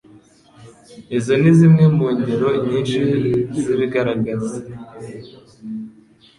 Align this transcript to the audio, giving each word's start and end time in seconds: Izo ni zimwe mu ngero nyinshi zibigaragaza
Izo 1.17 1.33
ni 1.41 1.51
zimwe 1.57 1.85
mu 1.97 2.07
ngero 2.17 2.49
nyinshi 2.67 2.99
zibigaragaza 3.63 4.57